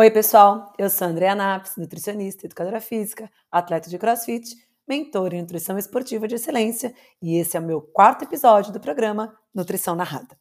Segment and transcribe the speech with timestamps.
[0.00, 0.72] Oi, pessoal.
[0.78, 4.54] Eu sou a Andrea Naps, nutricionista, educadora física, atleta de crossfit,
[4.86, 9.36] mentor em nutrição esportiva de excelência, e esse é o meu quarto episódio do programa
[9.52, 10.38] Nutrição Narrada.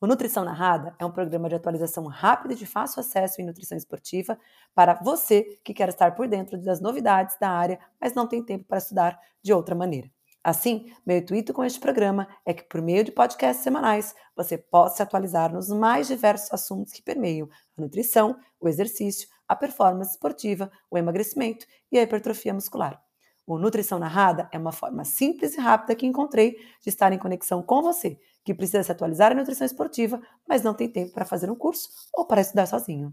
[0.00, 3.78] O Nutrição Narrada é um programa de atualização rápida e de fácil acesso em nutrição
[3.78, 4.36] esportiva
[4.74, 8.64] para você que quer estar por dentro das novidades da área, mas não tem tempo
[8.64, 10.10] para estudar de outra maneira.
[10.48, 14.96] Assim, meu intuito com este programa é que, por meio de podcasts semanais, você possa
[14.96, 20.72] se atualizar nos mais diversos assuntos que permeiam a nutrição, o exercício, a performance esportiva,
[20.90, 22.98] o emagrecimento e a hipertrofia muscular.
[23.46, 27.62] O Nutrição Narrada é uma forma simples e rápida que encontrei de estar em conexão
[27.62, 31.50] com você, que precisa se atualizar em nutrição esportiva, mas não tem tempo para fazer
[31.50, 33.12] um curso ou para estudar sozinho.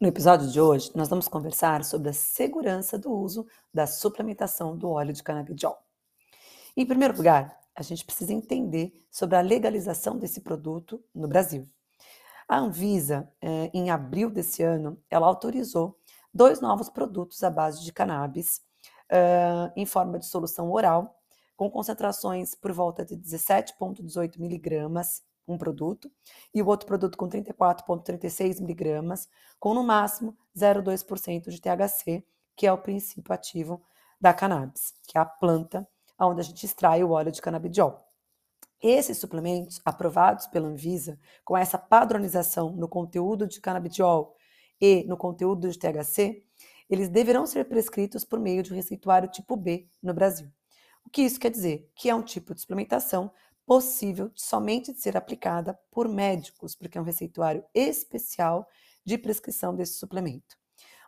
[0.00, 4.90] No episódio de hoje, nós vamos conversar sobre a segurança do uso da suplementação do
[4.90, 5.78] óleo de canabidiol.
[6.76, 11.66] Em primeiro lugar, a gente precisa entender sobre a legalização desse produto no Brasil.
[12.46, 15.98] A Anvisa, eh, em abril desse ano, ela autorizou
[16.34, 18.60] dois novos produtos à base de cannabis
[19.76, 21.18] em forma de solução oral,
[21.56, 26.10] com concentrações por volta de 17,18 miligramas um produto,
[26.54, 32.22] e o outro produto com 34,36 miligramas, com no máximo 0,2% de THC,
[32.54, 33.82] que é o princípio ativo
[34.20, 35.88] da cannabis, que é a planta
[36.20, 38.04] onde a gente extrai o óleo de canabidiol.
[38.80, 44.36] Esses suplementos aprovados pela Anvisa, com essa padronização no conteúdo de canabidiol
[44.80, 46.44] e no conteúdo de THC,
[46.88, 50.50] eles deverão ser prescritos por meio de um receituário tipo B no Brasil.
[51.04, 51.90] O que isso quer dizer?
[51.94, 53.30] Que é um tipo de suplementação
[53.66, 58.66] possível somente de ser aplicada por médicos, porque é um receituário especial
[59.04, 60.56] de prescrição desse suplemento.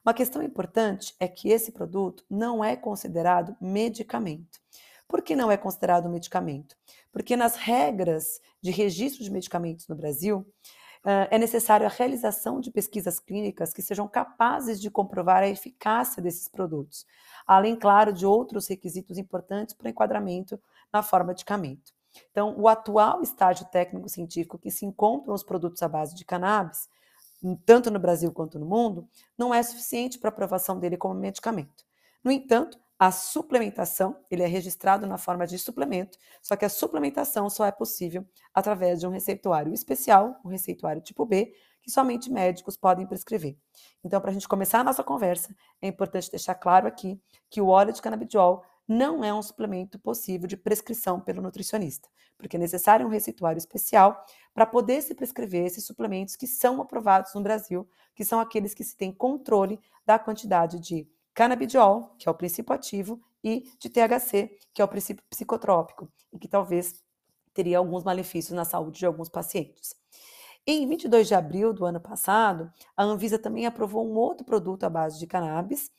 [0.05, 4.59] Uma questão importante é que esse produto não é considerado medicamento.
[5.07, 6.77] Por que não é considerado medicamento?
[7.13, 10.47] Porque nas regras de registro de medicamentos no Brasil,
[11.05, 16.49] é necessário a realização de pesquisas clínicas que sejam capazes de comprovar a eficácia desses
[16.49, 17.06] produtos,
[17.47, 20.60] além, claro, de outros requisitos importantes para o enquadramento
[20.93, 21.93] na forma de medicamento.
[22.31, 26.89] Então, o atual estágio técnico-científico que se encontram os produtos à base de cannabis,
[27.65, 29.09] tanto no Brasil quanto no mundo,
[29.39, 31.84] não é suficiente para aprovação dele como medicamento.
[32.22, 37.49] No entanto, a suplementação, ele é registrado na forma de suplemento, só que a suplementação
[37.49, 41.50] só é possível através de um receituário especial, um receituário tipo B,
[41.81, 43.56] que somente médicos podem prescrever.
[44.05, 47.19] Então, para a gente começar a nossa conversa, é importante deixar claro aqui
[47.49, 52.06] que o óleo de canabidiol não é um suplemento possível de prescrição pelo nutricionista,
[52.37, 54.22] porque é necessário um receituário especial
[54.53, 58.84] para poder se prescrever esses suplementos que são aprovados no Brasil, que são aqueles que
[58.84, 61.09] se tem controle da quantidade de
[61.41, 66.39] canabidiol, que é o princípio ativo, e de THC, que é o princípio psicotrópico, e
[66.39, 67.03] que talvez
[67.55, 69.97] teria alguns malefícios na saúde de alguns pacientes.
[70.67, 74.91] Em 22 de abril do ano passado, a Anvisa também aprovou um outro produto à
[74.91, 75.91] base de cannabis,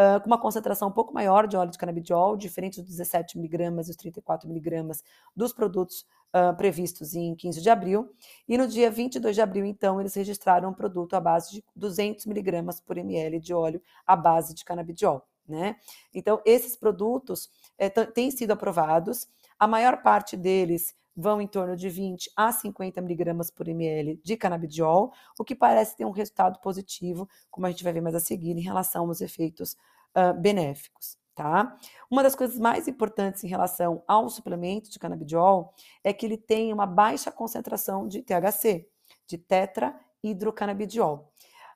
[0.00, 3.88] uh, com uma concentração um pouco maior de óleo de canabidiol, diferente dos 17 miligramas
[3.88, 5.04] e os 34 miligramas
[5.36, 8.10] dos produtos uh, previstos em 15 de abril.
[8.48, 12.24] E no dia 22 de abril, então, eles registraram um produto à base de 200
[12.26, 15.22] miligramas por ml de óleo à base de canabidiol.
[15.46, 15.76] Né?
[16.14, 19.28] Então, esses produtos é, têm sido aprovados,
[19.58, 24.36] a maior parte deles vão em torno de 20 a 50 miligramas por ml de
[24.36, 28.20] canabidiol, o que parece ter um resultado positivo, como a gente vai ver mais a
[28.20, 29.76] seguir, em relação aos efeitos
[30.16, 31.18] uh, benéficos.
[31.34, 31.76] Tá?
[32.10, 35.72] Uma das coisas mais importantes em relação ao suplemento de canabidiol
[36.04, 38.86] é que ele tem uma baixa concentração de THC,
[39.26, 41.32] de tetrahidrocanabidiol.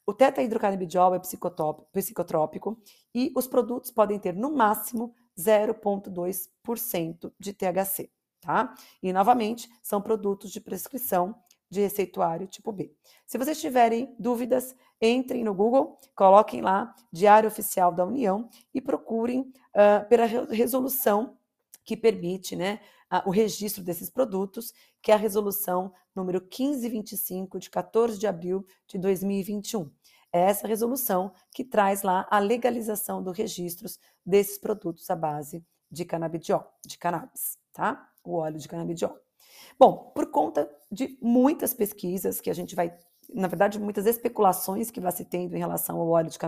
[0.06, 2.78] O tetrahidrocanabidiol é psicotrópico
[3.15, 8.11] e os produtos podem ter no máximo 0,2% de THC
[8.44, 8.75] tá?
[9.02, 11.35] E novamente, são produtos de prescrição
[11.70, 12.94] de receituário tipo B.
[13.26, 19.41] Se vocês tiverem dúvidas, entrem no Google, coloquem lá Diário Oficial da União e procurem
[19.41, 21.37] uh, pela resolução
[21.85, 22.81] que permite né,
[23.26, 28.99] o registro desses produtos, que é a resolução número 1525, de 14 de abril de
[28.99, 29.90] 2021.
[30.32, 36.05] É essa resolução que traz lá a legalização dos registros desses produtos à base de
[36.05, 38.08] canabidiol, de cannabis, tá?
[38.25, 39.17] O óleo de canabidiol.
[39.79, 42.97] Bom, por conta de muitas pesquisas que a gente vai,
[43.32, 46.38] na verdade, muitas especulações que vai se tendo em relação ao óleo de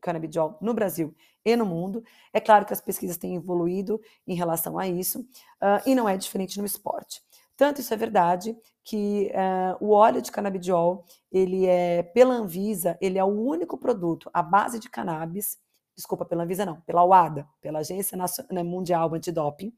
[0.00, 2.02] canabidiol no Brasil e no mundo,
[2.32, 6.16] é claro que as pesquisas têm evoluído em relação a isso, uh, e não é
[6.16, 7.22] diferente no esporte.
[7.56, 13.18] Tanto isso é verdade que uh, o óleo de canabidiol, ele é, pela Anvisa, ele
[13.18, 15.58] é o único produto à base de cannabis,
[15.96, 19.72] desculpa, pela Anvisa não, pela UADA, pela Agência Nacional, Mundial Antidoping,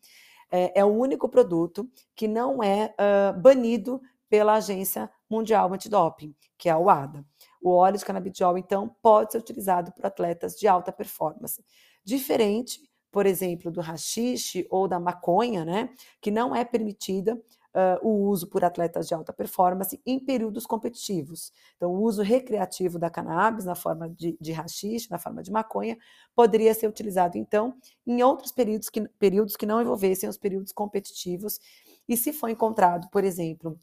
[0.50, 6.68] é, é, o único produto que não é uh, banido pela Agência Mundial Antidoping, que
[6.68, 7.24] é a UADA.
[7.62, 11.64] O óleo de canabidiol, então, pode ser utilizado por atletas de alta performance.
[12.04, 12.80] Diferente,
[13.10, 15.90] por exemplo, do rachixe ou da maconha, né,
[16.20, 17.40] que não é permitida
[17.74, 21.52] uh, o uso por atletas de alta performance em períodos competitivos.
[21.76, 25.96] Então, o uso recreativo da cannabis na forma de, de rachixe, na forma de maconha,
[26.34, 27.74] poderia ser utilizado, então,
[28.06, 31.58] em outros períodos que, períodos que não envolvessem os períodos competitivos.
[32.08, 33.78] E se for encontrado, por exemplo,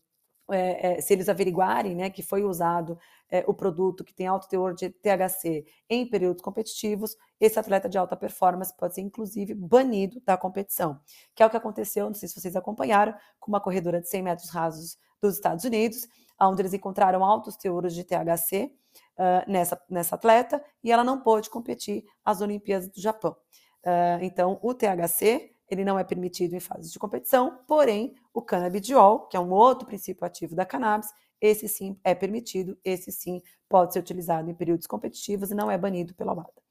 [0.52, 2.98] é, é, se eles averiguarem né, que foi usado
[3.30, 7.98] é, o produto que tem alto teor de THC em períodos competitivos, esse atleta de
[7.98, 11.00] alta performance pode ser, inclusive, banido da competição,
[11.34, 14.22] que é o que aconteceu, não sei se vocês acompanharam, com uma corredora de 100
[14.22, 16.08] metros rasos dos Estados Unidos,
[16.40, 18.72] onde eles encontraram altos teores de THC
[19.18, 23.36] uh, nessa, nessa atleta e ela não pôde competir às Olimpíadas do Japão.
[23.84, 29.28] Uh, então, o THC ele não é permitido em fases de competição, porém, o canabidiol,
[29.28, 31.10] que é um outro princípio ativo da cannabis,
[31.42, 35.78] esse sim é permitido, esse sim pode ser utilizado em períodos competitivos e não é
[35.78, 36.66] banido pela WADA.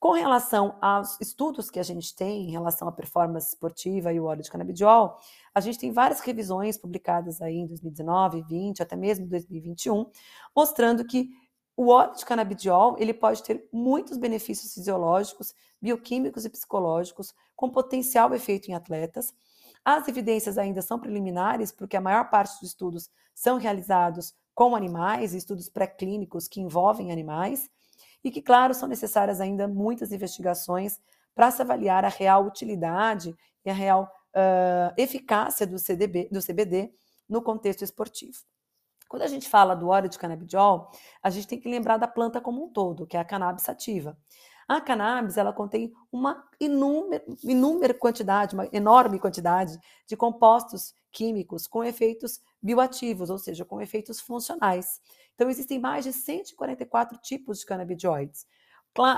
[0.00, 4.24] Com relação aos estudos que a gente tem em relação à performance esportiva e o
[4.24, 5.18] óleo de canabidiol,
[5.54, 10.06] a gente tem várias revisões publicadas aí em 2019, 2020, até mesmo 2021,
[10.56, 11.28] mostrando que
[11.80, 18.34] o óleo de canabidiol ele pode ter muitos benefícios fisiológicos, bioquímicos e psicológicos, com potencial
[18.34, 19.32] efeito em atletas.
[19.82, 25.32] As evidências ainda são preliminares, porque a maior parte dos estudos são realizados com animais,
[25.32, 27.70] estudos pré-clínicos que envolvem animais,
[28.22, 31.00] e que, claro, são necessárias ainda muitas investigações
[31.34, 33.34] para se avaliar a real utilidade
[33.64, 36.92] e a real uh, eficácia do, CDB, do CBD
[37.26, 38.36] no contexto esportivo.
[39.10, 40.88] Quando a gente fala do óleo de canabidiol,
[41.20, 44.16] a gente tem que lembrar da planta como um todo, que é a cannabis sativa.
[44.68, 49.76] A cannabis, ela contém uma inúmera, inúmera quantidade, uma enorme quantidade
[50.06, 55.00] de compostos químicos com efeitos bioativos, ou seja, com efeitos funcionais.
[55.34, 58.46] Então, existem mais de 144 tipos de canabidioides,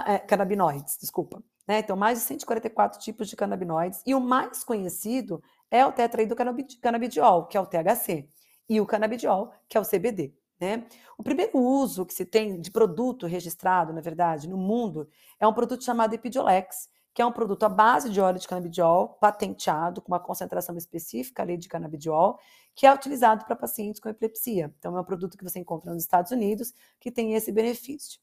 [0.07, 1.45] é, canabinoides, desculpa.
[1.69, 1.81] Né?
[1.81, 6.35] Então, mais de 144 tipos de canabinoides, e o mais conhecido é o tetraído
[6.81, 8.27] canabidiol, que é o THC
[8.69, 10.35] e o canabidiol, que é o CBD.
[10.61, 10.87] Né?
[11.19, 15.09] O primeiro uso que se tem de produto registrado, na verdade, no mundo,
[15.41, 19.09] é um produto chamado Epidiolex, que é um produto à base de óleo de canabidiol,
[19.21, 22.39] patenteado, com uma concentração específica ali de canabidiol,
[22.75, 24.73] que é utilizado para pacientes com epilepsia.
[24.79, 28.19] Então, é um produto que você encontra nos Estados Unidos, que tem esse benefício.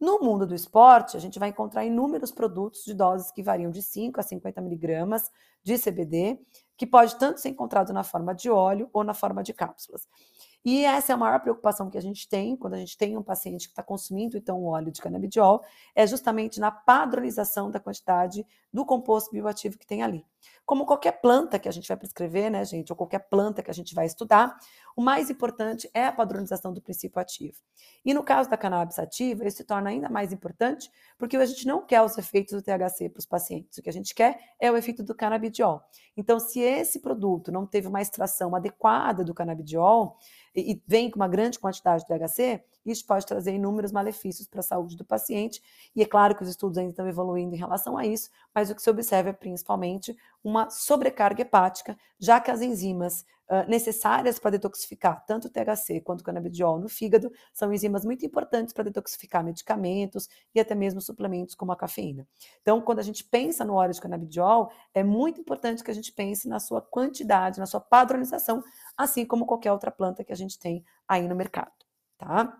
[0.00, 3.82] No mundo do esporte, a gente vai encontrar inúmeros produtos de doses que variam de
[3.82, 5.30] 5 a 50 miligramas
[5.62, 6.40] de CBD,
[6.80, 10.08] que pode tanto ser encontrado na forma de óleo ou na forma de cápsulas.
[10.64, 13.22] E essa é a maior preocupação que a gente tem quando a gente tem um
[13.22, 15.64] paciente que está consumindo então o óleo de canabidiol,
[15.94, 20.24] é justamente na padronização da quantidade do composto bioativo que tem ali.
[20.64, 23.74] Como qualquer planta que a gente vai prescrever, né, gente, ou qualquer planta que a
[23.74, 24.56] gente vai estudar,
[24.96, 27.56] o mais importante é a padronização do princípio ativo.
[28.04, 31.66] E no caso da cannabis ativa, isso se torna ainda mais importante, porque a gente
[31.66, 34.70] não quer os efeitos do THC para os pacientes, o que a gente quer é
[34.70, 35.82] o efeito do canabidiol.
[36.16, 40.16] Então, se esse produto não teve uma extração adequada do canabidiol,
[40.54, 44.62] e, vem com uma grande quantidade de THC, isso pode trazer inúmeros malefícios para a
[44.62, 45.62] saúde do paciente.
[45.94, 48.74] E é claro que os estudos ainda estão evoluindo em relação a isso, mas o
[48.74, 54.52] que se observa é principalmente uma sobrecarga hepática, já que as enzimas uh, necessárias para
[54.52, 59.44] detoxificar tanto o THC quanto o canabidiol no fígado são enzimas muito importantes para detoxificar
[59.44, 62.26] medicamentos e até mesmo suplementos como a cafeína.
[62.62, 66.12] Então, quando a gente pensa no óleo de canabidiol, é muito importante que a gente
[66.12, 68.62] pense na sua quantidade, na sua padronização,
[68.96, 71.72] assim como qualquer outra planta que a gente tem aí no mercado,
[72.16, 72.56] tá?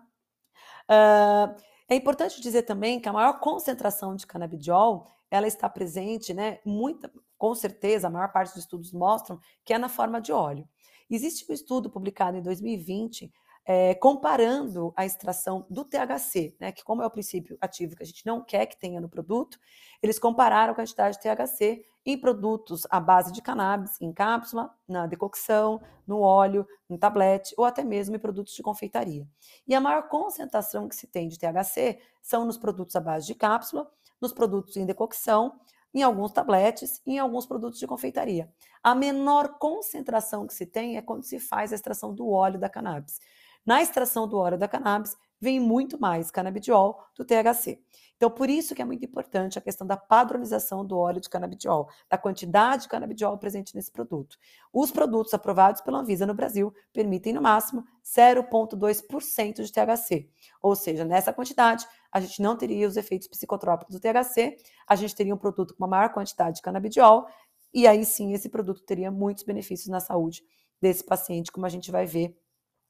[0.89, 1.55] Uh,
[1.87, 6.59] é importante dizer também que a maior concentração de canabidiol ela está presente, né?
[6.65, 10.67] Muita, com certeza, a maior parte dos estudos mostram que é na forma de óleo.
[11.11, 13.31] Existe um estudo publicado em 2020
[13.65, 18.05] é, comparando a extração do THC, né, que como é o princípio ativo que a
[18.05, 19.59] gente não quer que tenha no produto,
[20.01, 25.05] eles compararam a quantidade de THC em produtos à base de cannabis, em cápsula, na
[25.05, 29.27] decocção, no óleo, em tablete ou até mesmo em produtos de confeitaria.
[29.67, 33.35] E a maior concentração que se tem de THC são nos produtos à base de
[33.35, 33.87] cápsula,
[34.19, 35.59] nos produtos em decocção,
[35.93, 38.51] em alguns tabletes e em alguns produtos de confeitaria.
[38.83, 42.69] A menor concentração que se tem é quando se faz a extração do óleo da
[42.69, 43.19] cannabis.
[43.65, 47.81] Na extração do óleo da cannabis, vem muito mais canabidiol do THC.
[48.15, 51.89] Então, por isso que é muito importante a questão da padronização do óleo de canabidiol,
[52.07, 54.37] da quantidade de canabidiol presente nesse produto.
[54.71, 60.29] Os produtos aprovados pela Anvisa no Brasil permitem, no máximo, 0,2% de THC.
[60.61, 64.55] Ou seja, nessa quantidade, a gente não teria os efeitos psicotrópicos do THC,
[64.85, 67.25] a gente teria um produto com uma maior quantidade de canabidiol,
[67.73, 70.43] e aí sim esse produto teria muitos benefícios na saúde
[70.79, 72.37] desse paciente, como a gente vai ver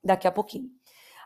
[0.03, 0.69] daqui a pouquinho.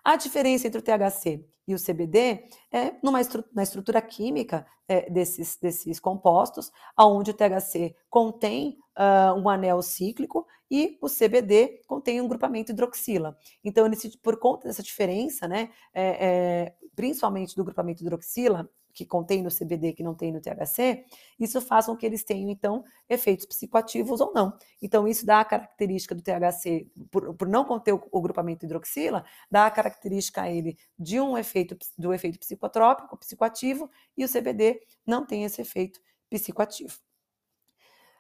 [0.06, 5.10] A diferença entre o THC e o CBD é numa estru na estrutura química é,
[5.10, 12.22] desses, desses compostos, onde o THC contém uh, um anel cíclico e o CBD contém
[12.22, 13.36] um grupamento hidroxila.
[13.64, 13.90] Então,
[14.22, 19.92] por conta dessa diferença, né, é, é, principalmente do grupamento hidroxila, que contém no CBD
[19.94, 21.06] que não tem no THC,
[21.38, 24.58] isso faz com que eles tenham, então, efeitos psicoativos ou não.
[24.82, 29.26] Então, isso dá a característica do THC, por, por não conter o, o, grupamento hidroxila,
[29.52, 34.80] dá a característica a ele de um efeito, do efeito psicotrópico, psicoativo, e o CBD
[35.06, 36.00] não tem esse efeito
[36.30, 36.98] psicoativo.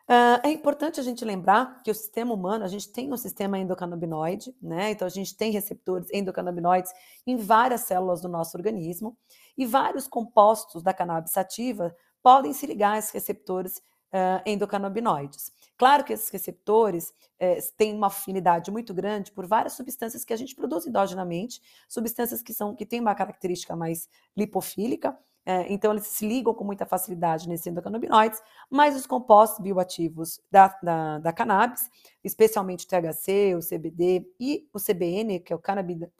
[0.07, 3.57] Uh, é importante a gente lembrar que o sistema humano, a gente tem um sistema
[3.57, 4.91] endocannabinoide, né?
[4.91, 6.91] Então a gente tem receptores endocannabinoides
[7.25, 9.17] em várias células do nosso organismo
[9.57, 13.77] e vários compostos da cannabis sativa podem se ligar a esses receptores
[14.13, 15.51] uh, endocannabinoides.
[15.77, 20.37] Claro que esses receptores eh, têm uma afinidade muito grande por várias substâncias que a
[20.37, 24.07] gente produz endogenamente, substâncias que são que têm uma característica mais
[24.37, 30.41] lipofílica, é, então, eles se ligam com muita facilidade nesses endocannabinoides, mas os compostos bioativos
[30.49, 31.87] da, da, da cannabis,
[32.23, 35.59] especialmente o THC, o CBD e o CBN, que é o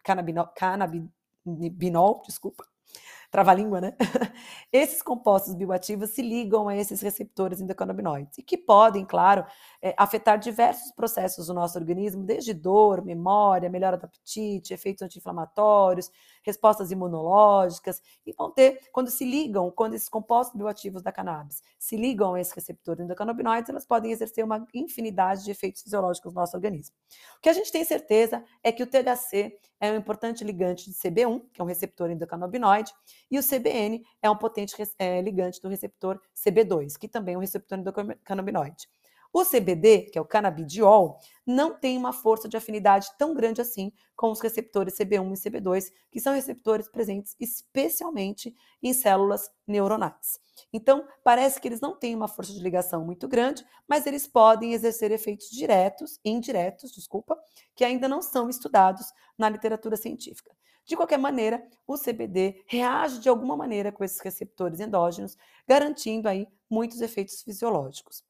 [0.04, 0.52] canabinol
[2.26, 2.66] desculpa,
[3.32, 3.94] trava-língua, né?
[4.72, 9.46] Esses compostos bioativos se ligam a esses receptores endocannabinoides e que podem, claro,
[9.82, 16.10] é, afetar diversos processos do nosso organismo, desde dor, memória, melhora do apetite, efeitos anti-inflamatórios,
[16.46, 21.98] respostas imunológicas, e vão ter, quando se ligam, quando esses compostos bioativos da cannabis se
[21.98, 26.56] ligam a esses receptores endocannabinoides, elas podem exercer uma infinidade de efeitos fisiológicos no nosso
[26.56, 26.96] organismo.
[27.38, 30.96] O que a gente tem certeza é que o THC é um importante ligante de
[30.96, 32.94] CB1, que é um receptor endocannabinoide,
[33.30, 37.42] e o CBN é um potente é, ligante do receptor CB2, que também é um
[37.42, 38.88] receptor endocannabinoide.
[39.38, 43.92] O CBD, que é o canabidiol, não tem uma força de afinidade tão grande assim
[44.16, 50.40] com os receptores CB1 e CB2, que são receptores presentes especialmente em células neuronais.
[50.72, 54.72] Então, parece que eles não têm uma força de ligação muito grande, mas eles podem
[54.72, 57.38] exercer efeitos diretos, indiretos, desculpa,
[57.76, 60.56] que ainda não são estudados na literatura científica.
[60.86, 65.38] De qualquer maneira, o CBD reage de alguma maneira com esses receptores endógenos,
[65.68, 68.24] garantindo aí muitos efeitos fisiológicos.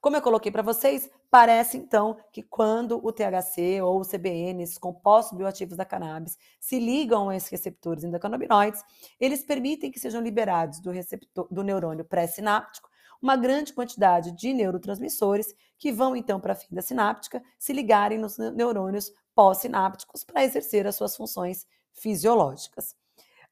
[0.00, 4.78] Como eu coloquei para vocês, parece então que quando o THC ou o CBN, esses
[4.78, 8.82] compostos bioativos da cannabis, se ligam a esses receptores endocannabinoides,
[9.20, 12.88] eles permitem que sejam liberados do, receptor, do neurônio pré-sináptico
[13.20, 18.38] uma grande quantidade de neurotransmissores que vão então para a fenda sináptica se ligarem nos
[18.38, 22.96] neurônios pós-sinápticos para exercer as suas funções fisiológicas.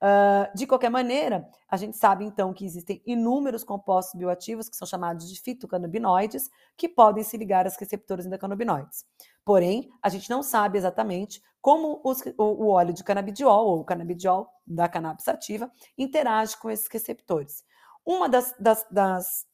[0.06, 4.86] Uh, de qualquer maneira, a gente sabe então que existem inúmeros compostos bioativos que são
[4.86, 9.04] chamados de fitocannabinoides que podem se ligar aos receptores endocannabinoides.
[9.44, 13.84] Porém, a gente não sabe exatamente como os, o, o, óleo de canabidiol ou o
[13.84, 17.64] canabidiol da cannabis sativa interage com esses receptores.
[18.04, 19.44] Uma das, das, das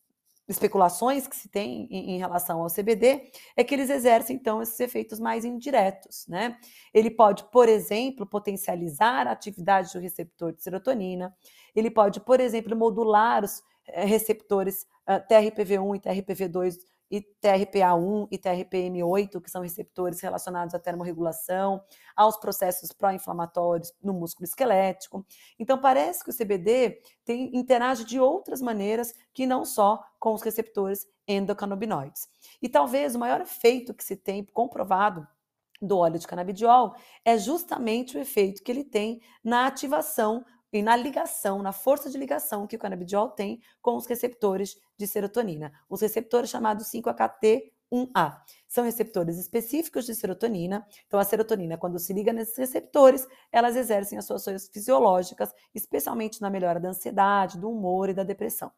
[0.53, 4.79] especulações que se tem em, em, relação ao CBD é que eles exercem então esses
[4.79, 6.57] efeitos mais indiretos, né?
[6.95, 11.35] Ele pode, por exemplo, potencializar a atividade do receptor de serotonina,
[11.75, 16.77] ele pode, por exemplo, modular os eh, receptores ah, TRPV1 e TRPV2
[17.13, 21.85] e TRPA1 e TRPM8, que são receptores relacionados à termorregulação,
[22.17, 25.23] aos processos pró-inflamatórios no músculo esquelético.
[25.59, 30.41] Então, parece que o CBD tem, interage de outras maneiras que não só com os
[30.41, 32.27] receptores endocannabinoides.
[32.63, 35.29] E talvez o maior efeito que se tem comprovado
[35.83, 40.97] do óleo de canabidiol é justamente o efeito que ele tem na ativação e na
[40.97, 45.73] ligação, na força de ligação que o canabidiol tem com os receptores de serotonina.
[45.89, 48.41] Os receptores chamados 5-HT1A.
[48.67, 50.87] São receptores específicos de serotonina.
[51.07, 56.41] Então, a serotonina, quando se liga nesses receptores, elas exercem as suas ações fisiológicas, especialmente
[56.41, 58.73] na melhora da ansiedade, do humor e da depressão.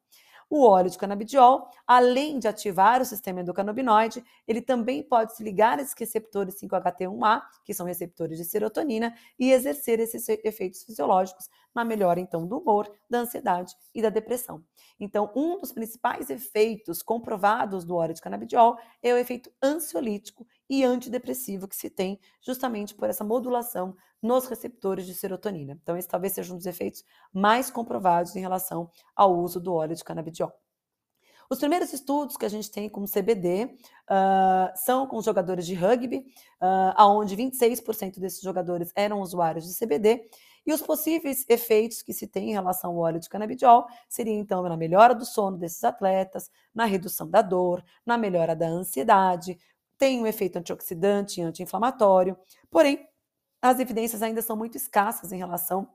[0.49, 5.79] O óleo de canabidiol, além de ativar o sistema endocannabinoide, ele também pode se ligar
[5.79, 11.85] a esses receptores 5-HT1A, que são receptores de serotonina, e exercer esses efeitos fisiológicos na
[11.85, 14.65] melhora, então, do humor, da ansiedade e da depressão.
[14.99, 20.85] Então, um dos principais efeitos comprovados do óleo de canabidiol é o efeito ansiolítico e
[20.85, 25.79] antidepressivo que se tem justamente por essa modulação nos receptores de serotonina.
[25.83, 29.95] Então, esse talvez seja um dos efeitos mais comprovados em relação ao uso do óleo
[29.95, 30.51] de canabidiol.
[31.51, 36.25] Os primeiros estudos que a gente tem com CBD uh, são com jogadores de rugby,
[36.61, 40.27] uh, onde 26% desses jogadores eram usuários de CBD,
[40.67, 44.63] e os possíveis efeitos que se tem em relação ao óleo de canabidiol seriam, então,
[44.63, 49.59] na melhora do sono desses atletas, na redução da dor, na melhora da ansiedade,
[49.99, 52.37] tem um efeito antioxidante e anti-inflamatório,
[52.71, 53.07] porém,
[53.65, 55.89] as evidências ainda são muito escassas em relação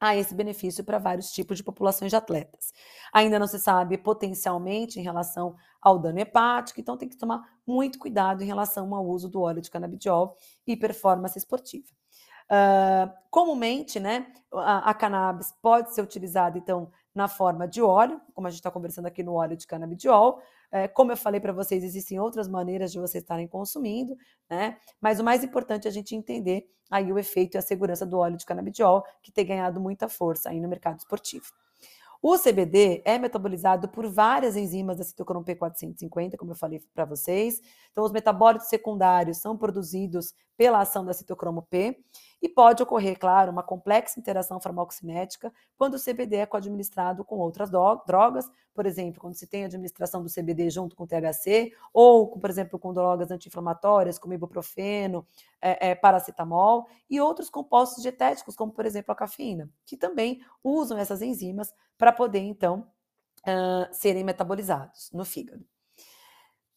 [0.00, 2.72] a esse benefício para vários tipos de populações de atletas.
[3.12, 7.98] Ainda não se sabe potencialmente em relação ao dano hepático, então tem que tomar muito
[7.98, 10.34] cuidado em relação ao uso do óleo de canabidiol
[10.66, 11.88] e performance esportiva.
[12.50, 18.46] Uh, comumente, né, a, a, cannabis pode ser utilizada, então, na forma de óleo, como
[18.46, 20.40] a gente está conversando aqui no óleo de canabidiol.
[20.72, 24.16] É, como eu falei para vocês, existem outras maneiras de vocês estarem consumindo,
[24.48, 24.78] né?
[24.98, 28.16] Mas o mais importante é a gente entender aí o efeito e a segurança do
[28.16, 31.44] óleo de canabidiol, que tem ganhado muita força aí no mercado esportivo.
[32.22, 37.60] O CBD é metabolizado por várias enzimas da citocromo P450, como eu falei para vocês.
[37.92, 41.98] Então, os metabólitos secundários são produzidos pela ação da citocromo P
[42.42, 47.70] e pode ocorrer, claro, uma complexa interação farmacocinética quando o CBD é co-administrado com outras
[47.70, 52.78] drogas, por exemplo, quando se tem administração do CBD junto com THC, ou, por exemplo,
[52.78, 55.26] com drogas anti-inflamatórias, como ibuprofeno,
[55.62, 60.98] é, é, paracetamol, e outros compostos dietéticos, como, por exemplo, a cafeína, que também usam
[60.98, 62.86] essas enzimas para poder, então,
[63.48, 65.64] uh, serem metabolizados no fígado.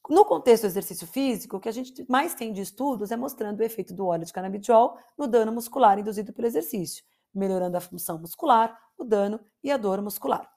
[0.10, 3.62] No contexto do exercício físico, o que a gente mais tem de estudos é mostrando
[3.62, 8.19] o efeito do óleo de canabidiol no dano muscular induzido pelo exercício, melhorando a função
[8.19, 10.50] muscular, o dano e a dor muscular.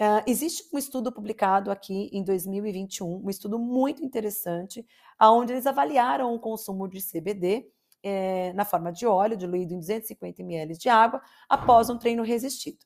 [0.00, 4.86] Uh, existe um estudo publicado aqui em 2021, um estudo muito interessante,
[5.20, 7.68] onde eles avaliaram o consumo de CBD
[8.02, 12.78] eh, na forma de óleo diluído em 250 ml de água após um treino resistido.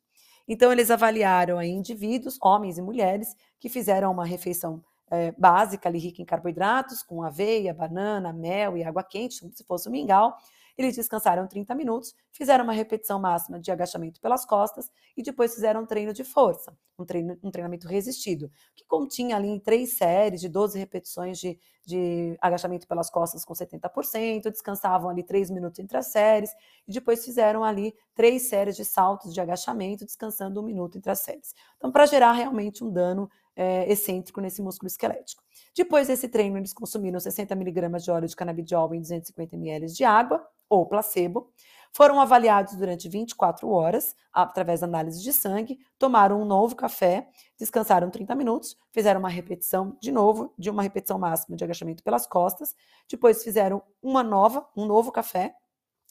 [0.49, 3.29] Então, eles avaliaram aí indivíduos, homens e mulheres,
[3.61, 4.83] que fizeram uma refeição
[5.13, 9.63] é, básica, ali, rica em carboidratos, com aveia, banana, mel e água quente, como se
[9.63, 10.35] fosse um mingau.
[10.77, 15.83] Eles descansaram 30 minutos, fizeram uma repetição máxima de agachamento pelas costas e depois fizeram
[15.83, 20.41] um treino de força, um, treino, um treinamento resistido, que continha ali em três séries
[20.41, 25.99] de 12 repetições de, de agachamento pelas costas com 70%, descansavam ali três minutos entre
[25.99, 26.51] as séries
[26.89, 31.21] e depois fizeram ali três séries de saltos de agachamento, descansando um minuto entre as
[31.21, 31.55] séries.
[31.77, 35.43] Então, para gerar realmente um dano é, excêntrico nesse músculo esquelético.
[35.75, 40.05] Depois desse treino, eles consumiram 60 miligramas de óleo de canabidiol em 250 ml de
[40.05, 41.53] água, ou placebo,
[41.95, 48.11] foram avaliados durante 24 horas, através da análise de sangue, tomaram um novo café, descansaram
[48.11, 52.75] 30 minutos, fizeram uma repetição de novo, de uma repetição máxima de agachamento pelas costas,
[53.09, 55.55] depois fizeram uma nova, um novo café,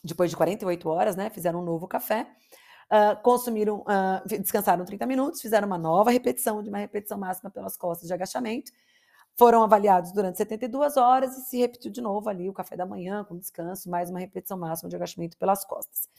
[0.04, 2.28] depois de 48 horas, né, fizeram um novo café,
[2.92, 7.78] uh, consumiram, uh, descansaram 30 minutos, fizeram uma nova repetição, de uma repetição máxima pelas
[7.78, 8.72] costas de agachamento,
[9.38, 13.24] foram avaliados durante 72 horas e se repetiu de novo ali o café da manhã
[13.24, 16.10] com descanso, mais uma repetição máxima de agachamento pelas costas.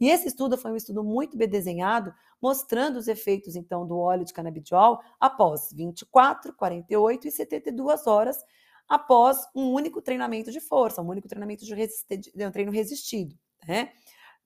[0.00, 4.24] E esse estudo foi um estudo muito bem desenhado, mostrando os efeitos então do óleo
[4.24, 8.42] de canabidiol após 24, 48 e 72 horas
[8.88, 13.92] após um único treinamento de força, um único treinamento de, de um treino resistido, né?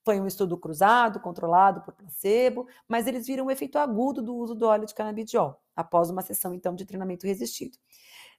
[0.08, 4.54] Foi um estudo cruzado, controlado por placebo, mas eles viram o efeito agudo do uso
[4.54, 7.76] do óleo de canabidiol, após uma sessão, então, de treinamento resistido.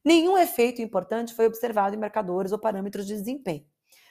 [0.03, 3.63] Nenhum efeito importante foi observado em marcadores ou parâmetros de desempenho.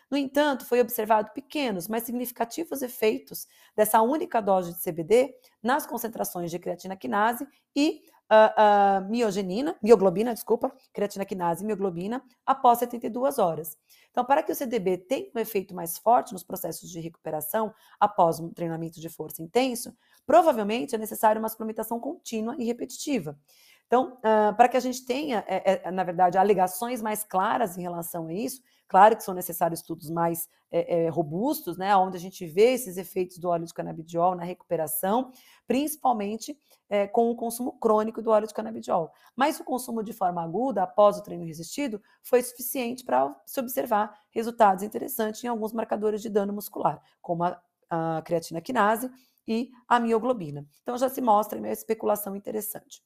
[0.09, 6.53] No entanto, foi observado pequenos, mas significativos efeitos dessa única dose de CBD nas concentrações
[6.53, 7.44] de creatina quinase
[7.75, 13.77] e uh, miogenina, mioglobina, desculpa, creatina quinase e mioglobina após 72 horas.
[14.11, 18.41] Então, para que o CDB tenha um efeito mais forte nos processos de recuperação após
[18.41, 23.38] um treinamento de força intenso, provavelmente é necessário uma suplementação contínua e repetitiva.
[23.87, 27.83] Então, uh, para que a gente tenha, é, é, na verdade, alegações mais claras em
[27.83, 32.20] relação a isso, claro que são necessários estudos mais é, é, robustos, né, onde a
[32.20, 35.31] gente vê esses efeitos do óleo de canabidiol na recuperação,
[35.66, 39.12] principalmente é, com o consumo crônico do óleo de canabidiol.
[39.37, 44.18] Mas o consumo de forma aguda, após o treino resistido, foi suficiente para se observar
[44.31, 49.11] resultados interessantes em alguns marcadores de dano muscular, como a, a creatina quinase
[49.46, 50.66] e a mioglobina.
[50.83, 53.03] Então já se mostra uma especulação interessante.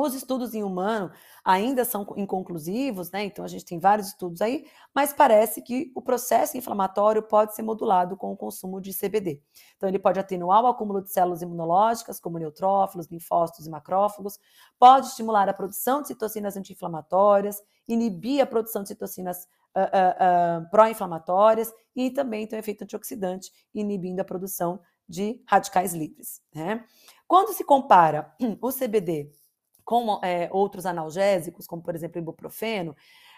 [0.00, 1.10] Os estudos em humano
[1.44, 3.24] ainda são inconclusivos, né?
[3.24, 7.62] Então a gente tem vários estudos aí, mas parece que o processo inflamatório pode ser
[7.62, 9.42] modulado com o consumo de CBD.
[9.76, 14.38] Então ele pode atenuar o acúmulo de células imunológicas, como neutrófilos, linfócitos e macrófagos,
[14.78, 20.70] pode estimular a produção de citocinas anti-inflamatórias, inibir a produção de citocinas uh, uh, uh,
[20.70, 26.40] pró-inflamatórias e também tem um efeito antioxidante, inibindo a produção de radicais livres.
[26.54, 26.84] Né?
[27.26, 29.30] Quando se compara o CBD
[29.90, 32.94] com é, outros analgésicos, como por exemplo ibuprofeno,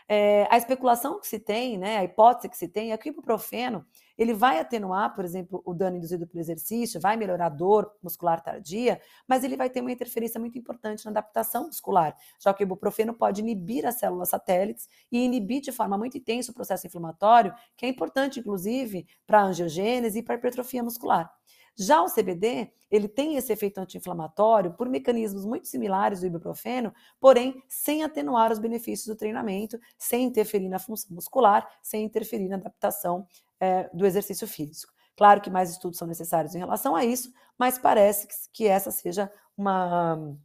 [0.07, 3.13] é, a especulação que se tem, né, a hipótese que se tem é que o
[3.13, 3.87] ibuprofeno
[4.19, 8.43] ele vai atenuar, por exemplo, o dano induzido pelo exercício, vai melhorar a dor muscular
[8.43, 12.67] tardia, mas ele vai ter uma interferência muito importante na adaptação muscular, já que o
[12.67, 17.55] ibuprofeno pode inibir as células satélites e inibir de forma muito intensa o processo inflamatório,
[17.79, 21.33] que é importante, inclusive, para a angiogênese e para a hipertrofia muscular.
[21.77, 27.63] Já o CBD, ele tem esse efeito anti-inflamatório por mecanismos muito similares do ibuprofeno, porém
[27.69, 33.27] sem atenuar os benefícios do treinamento, sem interferir na função muscular, sem interferir na adaptação
[33.59, 34.93] é, do exercício físico.
[35.17, 39.33] Claro que mais estudos são necessários em relação a isso, mas parece que essa seja
[39.57, 40.37] uma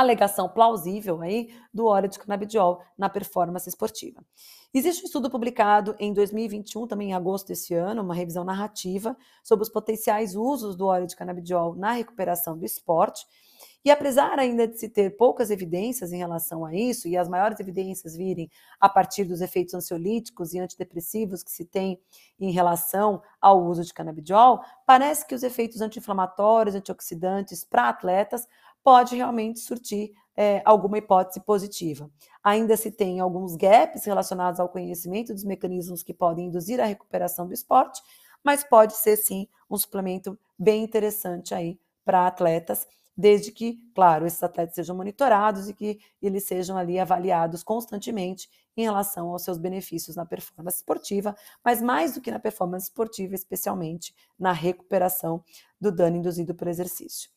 [0.00, 4.24] alegação plausível aí do óleo de canabidiol na performance esportiva.
[4.72, 9.62] Existe um estudo publicado em 2021, também em agosto desse ano, uma revisão narrativa sobre
[9.62, 13.24] os potenciais usos do óleo de canabidiol na recuperação do esporte.
[13.84, 17.60] E apesar ainda de se ter poucas evidências em relação a isso, e as maiores
[17.60, 22.00] evidências virem a partir dos efeitos ansiolíticos e antidepressivos que se tem
[22.40, 28.48] em relação ao uso de canabidiol, parece que os efeitos anti-inflamatórios, antioxidantes para atletas
[28.84, 32.10] pode realmente surtir é, alguma hipótese positiva.
[32.42, 37.46] Ainda se tem alguns gaps relacionados ao conhecimento dos mecanismos que podem induzir a recuperação
[37.46, 38.02] do esporte,
[38.44, 44.42] mas pode ser sim um suplemento bem interessante aí para atletas, desde que, claro, esses
[44.42, 50.16] atletas sejam monitorados e que eles sejam ali avaliados constantemente em relação aos seus benefícios
[50.16, 55.42] na performance esportiva, mas mais do que na performance esportiva, especialmente na recuperação
[55.80, 57.33] do dano induzido por exercício.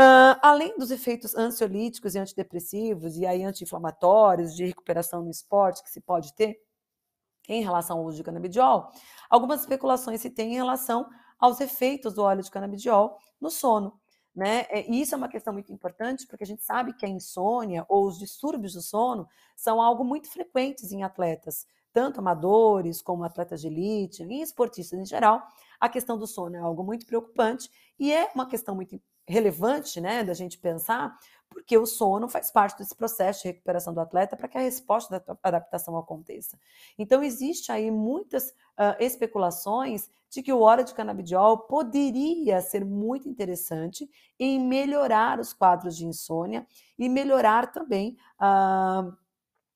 [0.00, 5.90] Uh, além dos efeitos ansiolíticos e antidepressivos e aí anti-inflamatórios de recuperação no esporte que
[5.90, 6.56] se pode ter
[7.48, 8.92] em relação ao uso de canabidiol,
[9.28, 13.98] algumas especulações se tem em relação aos efeitos do óleo de canabidiol no sono.
[14.32, 14.66] Né?
[14.68, 17.84] É, e isso é uma questão muito importante, porque a gente sabe que a insônia
[17.88, 23.60] ou os distúrbios do sono são algo muito frequentes em atletas, tanto amadores como atletas
[23.60, 25.42] de elite, em esportistas em geral.
[25.80, 28.94] A questão do sono é algo muito preocupante e é uma questão muito
[29.28, 31.16] relevante, né, da gente pensar,
[31.48, 35.18] porque o sono faz parte desse processo de recuperação do atleta para que a resposta
[35.20, 36.58] da adaptação aconteça.
[36.98, 43.28] Então, existe aí muitas uh, especulações de que o óleo de canabidiol poderia ser muito
[43.28, 46.66] interessante em melhorar os quadros de insônia
[46.98, 49.12] e melhorar também uh,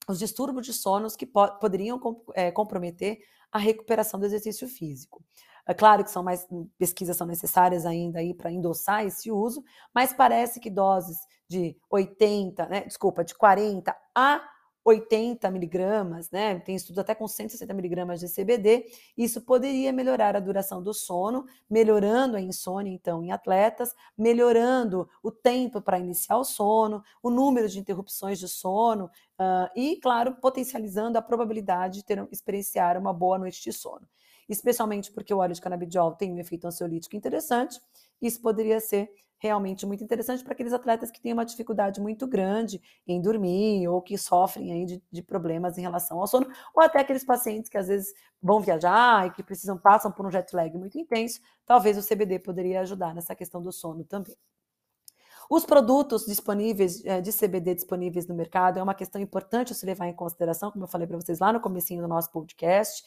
[0.09, 2.01] os distúrbios de sonos que po poderiam
[2.35, 5.23] é, comprometer a recuperação do exercício físico.
[5.67, 9.63] É claro que são mais hum, pesquisas são necessárias ainda aí para endossar esse uso,
[9.95, 14.43] mas parece que doses de 80, né, desculpa, de 40 a
[14.85, 16.59] 80 miligramas, né?
[16.59, 18.87] Tem estudos até com 160 miligramas de CBD.
[19.17, 25.31] Isso poderia melhorar a duração do sono, melhorando a insônia, então, em atletas, melhorando o
[25.31, 29.05] tempo para iniciar o sono, o número de interrupções de sono
[29.39, 34.07] uh, e, claro, potencializando a probabilidade de ter, experienciar uma boa noite de sono
[34.49, 37.81] especialmente porque o óleo de canabidiol tem um efeito ansiolítico interessante.
[38.21, 39.11] Isso poderia ser
[39.43, 44.01] realmente muito interessante para aqueles atletas que têm uma dificuldade muito grande em dormir ou
[44.01, 47.77] que sofrem aí de, de, problemas em relação ao sono, ou até aqueles pacientes que
[47.77, 51.99] às vezes vão viajar e que precisam passam por um jet lag muito intenso, talvez
[51.99, 54.37] o CBD poderia ajudar nessa questão do sono também.
[55.51, 59.85] Os produtos disponíveis eh, de CBD disponíveis no mercado é uma questão importante a se
[59.85, 63.03] levar em consideração, como eu falei para vocês lá no comecinho do nosso podcast.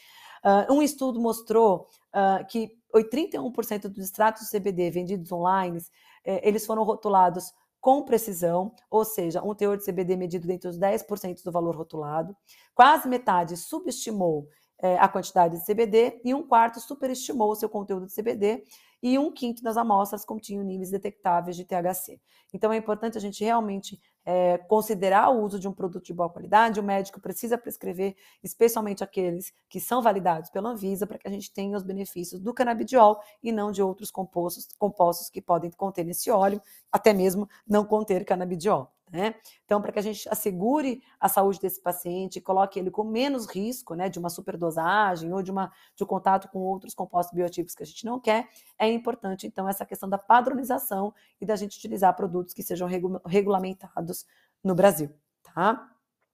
[0.46, 2.72] Uh, um estudo mostrou uh, que
[3.04, 5.80] 31% dos extratos de CBD vendidos online,
[6.24, 10.80] eh, eles foram rotulados com precisão, ou seja, um teor de CBD medido dentro dos
[10.80, 12.36] 10% do valor rotulado.
[12.74, 14.48] Quase metade subestimou
[14.80, 18.64] eh, a quantidade de CBD e um quarto superestimou o seu conteúdo de CBD
[19.04, 22.20] e um quinto das amostras continham níveis detectáveis de THC.
[22.54, 26.30] Então é importante a gente realmente é, considerar o uso de um produto de boa
[26.30, 31.32] qualidade, o médico precisa prescrever, especialmente aqueles que são validados pela Anvisa, para que a
[31.32, 36.04] gente tenha os benefícios do canabidiol e não de outros compostos, compostos que podem conter
[36.04, 36.62] nesse óleo,
[36.92, 38.95] até mesmo não conter canabidiol.
[39.12, 39.36] Né?
[39.64, 43.94] Então, para que a gente assegure a saúde desse paciente, coloque ele com menos risco
[43.94, 47.84] né, de uma superdosagem ou de, uma, de um contato com outros compostos bioativos que
[47.84, 52.16] a gente não quer, é importante, então, essa questão da padronização e da gente utilizar
[52.16, 54.26] produtos que sejam regu regulamentados
[54.64, 55.14] no Brasil,
[55.44, 55.92] tá?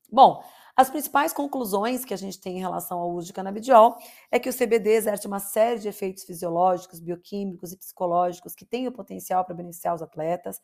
[0.10, 0.44] Bom,
[0.76, 3.98] as principais conclusões que a gente tem em relação ao uso de canabidiol
[4.30, 8.88] é que o CBD exerce uma série de efeitos fisiológicos, bioquímicos e psicológicos que têm
[8.88, 10.62] o potencial para beneficiar os atletas.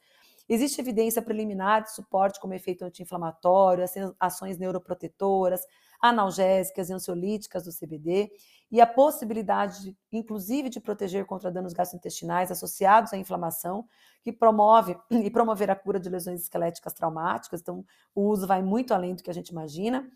[0.50, 3.84] Existe evidência preliminar de suporte como efeito anti-inflamatório,
[4.20, 5.62] ações neuroprotetoras,
[6.02, 8.32] analgésicas e ansiolíticas do CBD
[8.72, 13.86] e a possibilidade, de, inclusive, de proteger contra danos gastrointestinais associados à inflamação,
[14.22, 17.62] que promove e promover a cura de lesões esqueléticas traumáticas.
[17.62, 20.10] Então, o uso vai muito além do que a gente imagina.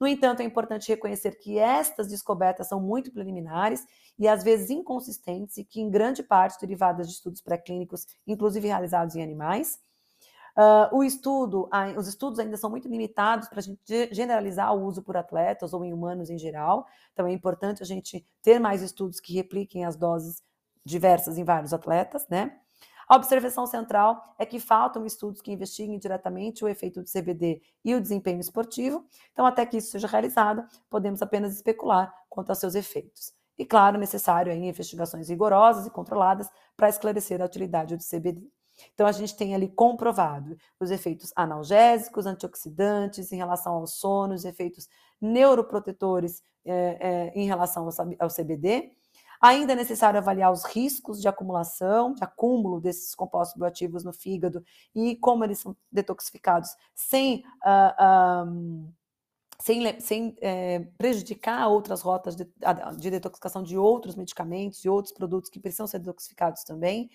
[0.00, 3.86] No entanto, é importante reconhecer que estas descobertas são muito preliminares
[4.18, 9.14] e às vezes inconsistentes e que, em grande parte, derivadas de estudos pré-clínicos, inclusive realizados
[9.14, 9.78] em animais.
[10.56, 15.02] Uh, o estudo, os estudos ainda são muito limitados para a gente generalizar o uso
[15.02, 16.86] por atletas ou em humanos em geral.
[17.12, 20.42] Então, é importante a gente ter mais estudos que repliquem as doses
[20.84, 22.60] diversas em vários atletas, né?
[23.08, 27.94] A observação central é que faltam estudos que investiguem diretamente o efeito do CBD e
[27.94, 29.04] o desempenho esportivo.
[29.32, 33.32] Então, até que isso seja realizado, podemos apenas especular quanto aos seus efeitos.
[33.58, 38.42] E, claro, necessário aí, investigações rigorosas e controladas para esclarecer a utilidade do CBD.
[38.92, 44.44] Então, a gente tem ali comprovado os efeitos analgésicos, antioxidantes em relação ao sono, os
[44.44, 44.88] efeitos
[45.20, 48.90] neuroprotetores é, é, em relação ao, ao CBD,
[49.44, 54.64] Ainda é necessário avaliar os riscos de acumulação, de acúmulo desses compostos bioativos no fígado
[54.94, 57.44] e como eles são detoxificados sem.
[57.62, 58.92] Uh, um,
[59.60, 62.46] sem, sem é, prejudicar outras rotas de,
[62.98, 67.10] de detoxificação de outros medicamentos e outros produtos que precisam ser detoxificados também.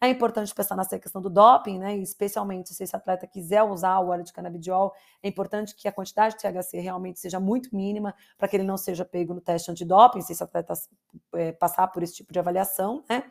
[0.00, 1.96] É importante pensar nessa questão do doping, né?
[1.96, 6.36] especialmente se esse atleta quiser usar o óleo de canabidiol, é importante que a quantidade
[6.36, 10.20] de THC realmente seja muito mínima para que ele não seja pego no teste antidoping,
[10.20, 10.74] se esse atleta
[11.34, 13.24] é, passar por esse tipo de avaliação, né?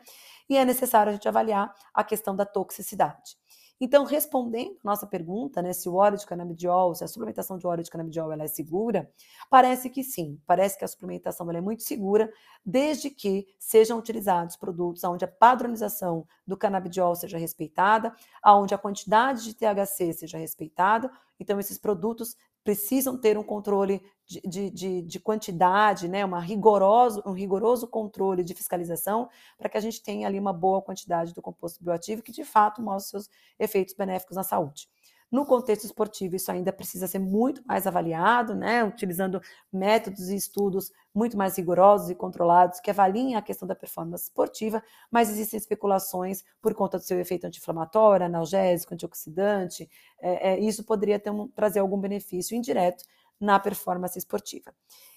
[0.48, 3.36] E é necessário a gente avaliar a questão da toxicidade.
[3.80, 7.66] Então, respondendo a nossa pergunta, né, se o óleo de canabidiol, se a suplementação de
[7.66, 9.10] óleo de canabidiol ela é segura,
[9.50, 12.32] parece que sim, parece que a suplementação ela é muito segura,
[12.64, 18.14] desde que sejam utilizados produtos onde a padronização do canabidiol seja respeitada,
[18.46, 21.10] onde a quantidade de THC seja respeitada.
[21.38, 27.22] Então, esses produtos precisam ter um controle de, de, de, de, quantidade, né, uma rigoroso,
[27.26, 31.42] um rigoroso controle de fiscalização, para que a gente tenha ali uma boa quantidade do
[31.42, 34.88] composto bioativo que de fato mostre seus efeitos benéficos na saúde.
[35.30, 39.40] No contexto esportivo, isso ainda precisa ser muito mais avaliado, né, utilizando
[39.72, 44.82] métodos e estudos muito mais rigorosos e controlados que avaliem a questão da performance esportiva,
[45.10, 49.88] mas existem especulações por conta do seu efeito anti-inflamatório, analgésico, antioxidante,
[50.20, 53.04] é, é, isso poderia um, trazer algum benefício indireto
[53.40, 54.72] na performance esportiva.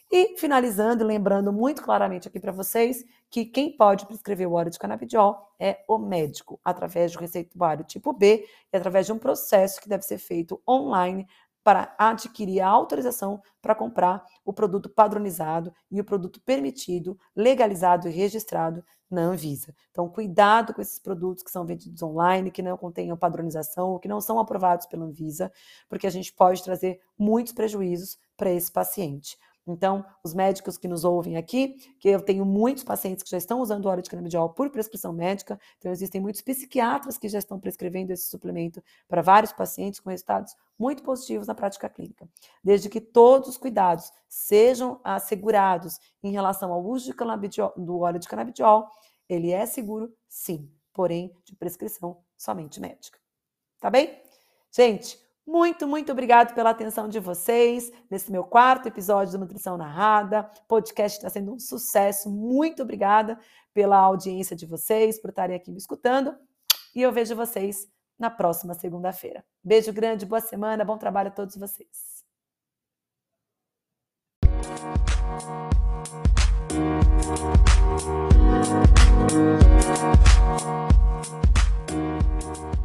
[0.10, 4.80] E finalizando, lembrando muito claramente aqui para vocês que quem pode prescrever o óleo de
[4.80, 9.89] canabidiol é o médico, através do receituário tipo B e através de um processo que
[9.89, 11.28] deve ser feito online
[11.62, 18.12] para adquirir a autorização para comprar o produto padronizado e o produto permitido, legalizado e
[18.12, 19.76] registrado na Anvisa.
[19.91, 24.08] Então, cuidado com esses produtos que são vendidos online, que não contenham padronização ou que
[24.08, 25.52] não são aprovados pela Anvisa,
[25.89, 29.38] porque a gente pode trazer muitos prejuízos para esse paciente.
[29.68, 33.60] Então, os médicos que nos ouvem aqui, que eu tenho muitos pacientes que já estão
[33.60, 38.12] usando óleo de canabidiol por prescrição médica, então existem muitos psiquiatras que já estão prescrevendo
[38.12, 42.30] esse suplemento para vários pacientes com resultados muito positivos na prática clínica.
[42.64, 47.14] Desde que todos os cuidados sejam assegurados em relação ao uso
[47.76, 48.90] do óleo de canabidiol,
[49.28, 53.20] ele é seguro, sim, porém de prescrição somente médica.
[53.80, 54.22] Tá bem?
[54.72, 60.52] Gente, muito, muito obrigado pela atenção de vocês nesse meu quarto episódio do Nutrição Narrada.
[60.66, 62.30] O podcast está sendo um sucesso.
[62.30, 63.40] Muito obrigada
[63.74, 66.36] pela audiência de vocês, por estarem aqui me escutando.
[66.94, 67.88] E eu vejo vocês
[68.20, 69.42] na próxima segunda-feira.
[69.64, 72.18] Beijo grande, boa semana, bom trabalho a todos vocês.
[79.30, 79.68] Thank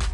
[0.00, 0.11] you.